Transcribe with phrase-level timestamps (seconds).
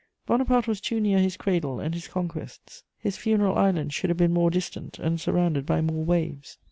[0.25, 4.33] Bonaparte was too near his cradle and his conquests: his funeral island should have been
[4.33, 6.57] more distant and surrounded by more waves.